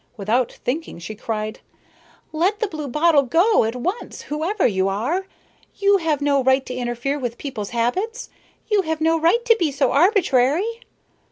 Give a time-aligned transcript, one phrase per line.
[0.17, 1.59] Without thinking, she cried:
[2.33, 5.27] "Let the blue bottle go, at once, whoever you are.
[5.77, 8.31] You have no right to interfere with people's habits.
[8.67, 10.79] You have no right to be so arbitrary."